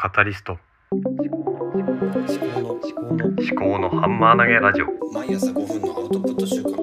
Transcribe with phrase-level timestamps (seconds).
[0.00, 0.56] カタリスト。
[0.92, 4.86] 思考の思考の思考のハンマー投げラジオ。
[5.12, 6.78] 毎朝5分のアウトプット週間思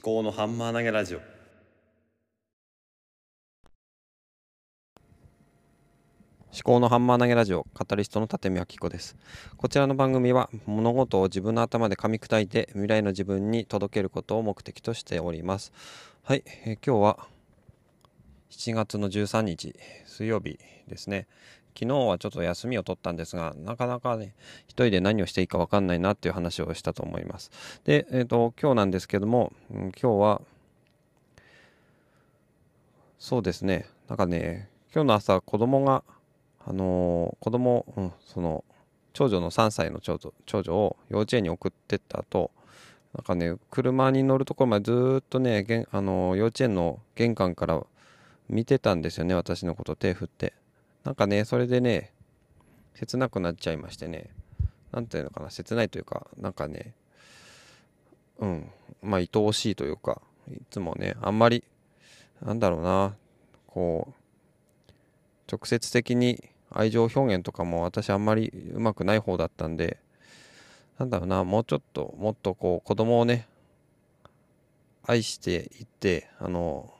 [0.00, 1.18] 考のハンマー投げラジオ。
[1.18, 1.24] 思
[6.62, 9.16] 考のハンマー投げラジオカタリストの立見明子です。
[9.56, 15.72] こちらの番組は物事を自分の頭で噛み砕いて未来の自分に届けることを目的としております。
[16.22, 17.26] はい、えー今日は
[18.50, 19.74] 7月の13日
[20.06, 21.28] 水曜日ですね
[21.74, 24.34] 昨日はちょっと休みを取ったんですがなかなかね
[24.66, 27.50] 一人で何をしていいか分かんないなっていう話をしたと思います。
[27.84, 30.42] で、えー、と今日なんですけども、うん今日は
[33.18, 36.02] そうですねなんかね今日の朝子供が
[36.66, 38.64] あのー子供、うん、その
[39.12, 42.50] 長女の3歳の長女長女を幼稚園に送ってった後
[43.14, 47.84] なんかね車に乗るところまでずっとねあのー幼稚園の玄関から
[48.48, 50.54] 見てたんですよね私のこと手振って。
[51.04, 52.12] なんかねそれでね
[52.94, 54.30] 切なくなっちゃいましてね。
[54.92, 56.94] なんていうのかな切ないというかなんかね
[58.38, 58.70] うん。
[59.02, 61.64] まあ愛おしいというかいつもねあんまり
[62.44, 63.14] なんだろうな
[63.66, 64.12] こ
[64.88, 64.92] う
[65.50, 69.98] 直接的に愛情表現とかも私あんまりうまくない方だったんで
[70.98, 73.48] なんだろうなもうちょっともっとこう子供をね
[75.06, 76.92] 愛していってあの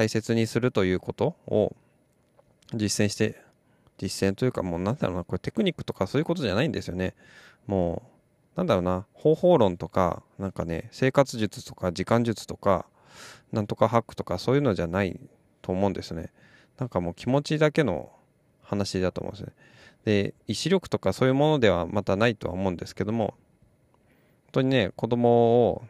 [0.00, 1.76] 大切にするということを
[2.72, 3.36] 実践して
[3.98, 7.14] 実践というかもうなんだろうなこれテクニックとかそういうことじゃないんですよね。
[7.66, 8.02] も
[8.56, 12.86] うなんだろうな方法論とかなんかね生活術とか時間術とか
[13.52, 15.20] なんとかハックとかそういうのじゃない
[15.60, 16.32] と思うんですね。
[16.78, 18.10] なんかもう気持ちだけの
[18.62, 19.52] 話だと思うんですね。
[20.06, 23.34] で意志力とかそういうものではまたないとは思うんですけども
[24.46, 25.84] 本当にね子供を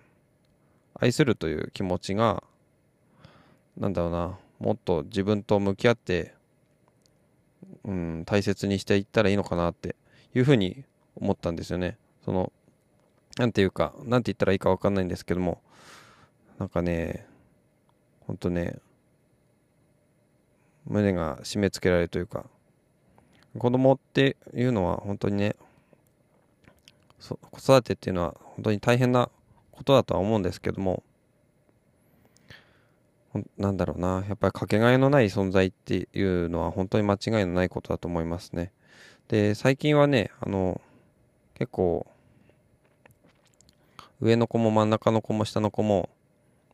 [0.99, 2.43] 愛するという気持ちが
[3.81, 6.35] なんだろうなもっと自分と向き合って、
[7.85, 9.97] うん、大切にしていったらいいのかなって
[10.35, 10.85] いうふうに
[11.17, 11.97] 思ったんですよね。
[12.25, 12.53] その
[13.39, 15.63] なんていうかなんて言ったらいいか分かんないんですけども
[16.59, 17.27] なんかね
[18.27, 18.77] ほんとね
[20.85, 22.45] 胸が締め付けられるというか
[23.59, 25.57] 子供っていうのは本当にね
[27.19, 29.31] 子育てっていうのは本当に大変な
[29.73, 31.03] ことだとは思うんですけども
[33.57, 34.25] なんだろうな。
[34.29, 38.73] やっぱりかけがえのない存在っていうのは本当に間違いのないことだと思いますね。
[39.29, 40.81] で最近はねあの
[41.55, 42.07] 結構
[44.21, 46.09] 上の子も真ん中の子も下の子も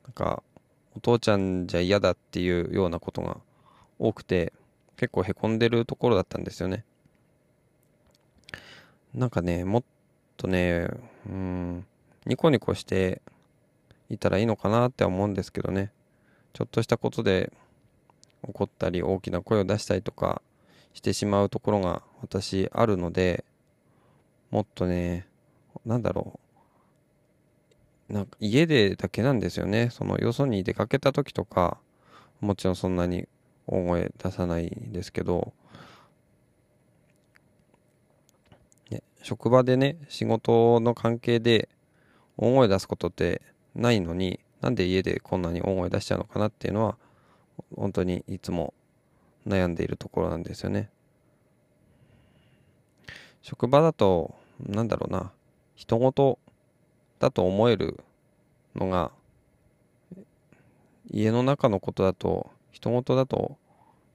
[0.05, 0.43] なんか
[0.97, 3.37] お父ちゃんじゃ嫌だっていうようなことが
[3.99, 4.55] 多くて
[4.97, 6.85] 結構へこんでるところだったんですよね。
[9.13, 9.85] なんかねもっ
[10.39, 10.89] とね
[11.29, 11.87] うん
[12.25, 13.21] ニコニコして
[14.09, 15.93] いたらいいのかなって思うんですけどね。
[16.57, 17.53] ちょっとしたことで
[18.43, 20.41] 怒ったり大きな声を出したりとか
[20.95, 23.45] してしまうところが私あるので
[24.51, 25.27] もっとね
[25.85, 26.41] なんだろ
[28.09, 28.13] う。
[28.15, 29.91] なんか家でだけなんですよね。
[29.91, 31.77] そのよそに出かけた時とか
[32.41, 33.29] もちろんそんなに
[33.67, 35.53] 大声出さないんですけど、
[38.89, 41.69] ね、職場でね仕事の関係で
[42.39, 43.43] 大声出すことって
[43.75, 46.97] ないのになんで家でこんなに大声出しちゃうのかなっていうのは
[47.75, 48.75] 本当にいつも
[49.47, 50.91] 悩んでいるところなんですよね。
[53.43, 55.31] 職場だとなんだろうな
[55.77, 56.39] 人事
[57.19, 58.03] だと思える
[58.75, 59.13] のが
[61.09, 63.57] 家の中のことだと他人事だと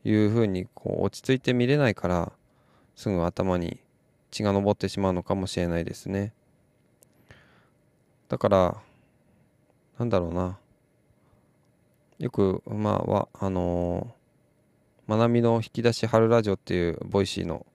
[0.04, 2.32] いうふうにこう落ち着いて見れないから
[2.96, 3.80] すぐ頭に
[4.32, 6.34] 血が上ってしまうのかもしれないですね。
[8.28, 8.82] だから
[10.02, 10.58] なんだろうな。
[12.18, 17.68] よくまあはあのー、学びの引き出し春ラジオっていう Voicy の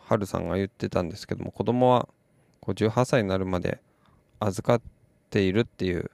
[0.00, 2.08] 春さんが言ってたんですけども子供は
[2.60, 3.82] こう18歳になるまで
[4.40, 4.90] 預かっ
[5.28, 6.10] ているっていう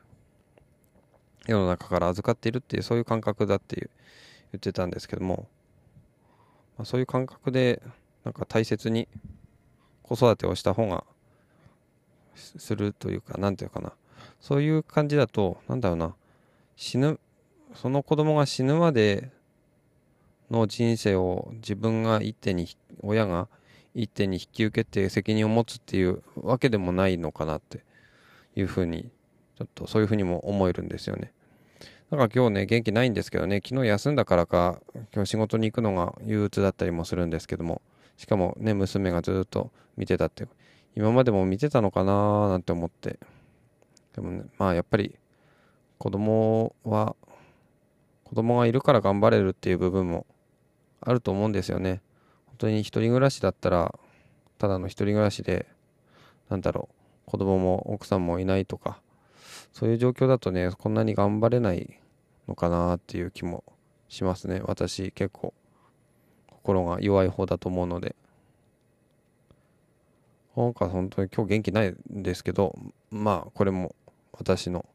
[1.47, 3.91] 世の中から預かっているっていうそういう感覚だっていう
[4.51, 5.47] 言ってたんですけども、
[6.79, 7.81] まあ、そういう感覚で
[8.25, 9.07] なんか大切に
[10.03, 11.05] 子育てをした方が
[12.35, 13.93] するというかなんていうかな。
[14.41, 16.15] そういう感じだとなんだろうな。
[16.77, 17.19] 死ぬ
[17.75, 19.31] その子供が死ぬまで
[20.51, 22.69] の人生を自分が一手に
[23.03, 23.49] 親が
[23.95, 27.83] 一手に引き受けて責任を持つっていうわけでもないのかなって
[28.57, 29.11] いうふうに
[29.57, 31.33] ちょっとそういうふうにも思えるんですよね。
[32.11, 33.61] だから今日ね元気ないんですけどね。
[33.65, 34.81] 昨日休んだからか
[35.13, 37.81] 今日仕事に行くのが憂鬱だったりもするんですけども。
[38.17, 40.47] しかもね娘がずっと見てたって
[40.97, 43.19] 今までも見てたのかなーなんて思って。
[44.15, 45.19] でもねまあやっぱり
[45.99, 47.17] 子供は
[48.25, 50.27] 子子供がいるから頑張れるっていう部分も
[51.01, 52.03] あると思うんですよね。
[52.47, 53.95] 本当に一人暮らしだったら
[54.59, 55.69] ただの一人暮らしで
[56.49, 56.89] なんだろ
[57.29, 59.01] う子供も奥さんもいないとか
[59.73, 62.01] そういう状況だとねこんなに頑張れない
[62.49, 63.63] のかなっていう気も
[64.09, 64.61] しますね。
[64.65, 65.55] 私結構
[66.51, 68.17] 心が弱い方だと思うので。
[70.57, 72.79] なんか本当に今日元気ないんですけど
[73.11, 73.95] まあこれも
[74.33, 74.87] 私の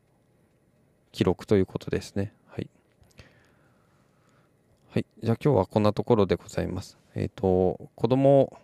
[1.12, 2.34] 記録ということですね。
[2.48, 2.70] はい。
[4.92, 5.06] はい。
[5.24, 6.98] じゃあ今日はこんなところでございます。
[7.16, 8.58] えっ、ー、と子供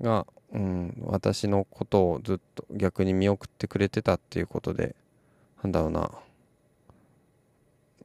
[0.00, 4.96] がうん私のことをずっと逆に見送ってくれてたっていうことで
[5.62, 6.10] なんだろうな。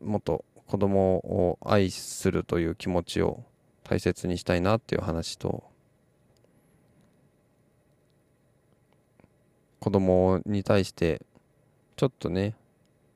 [0.02, 3.44] もっと子供を愛するという気持ちを
[3.84, 5.64] 大切にしたいなっていう話と
[9.80, 11.22] 子供に対して
[11.96, 12.56] ちょっとね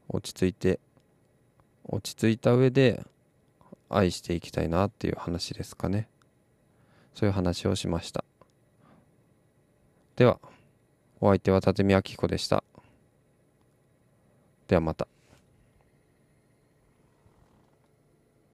[0.08, 0.80] 落ち着いて
[1.86, 3.04] 落ち着いた上で
[3.90, 6.08] 愛していきたいなっていう話ですかね。
[7.16, 8.24] そういう話をしました。
[10.16, 10.40] では
[11.20, 12.64] お相手は立見明子でした。
[14.68, 15.08] ではまた。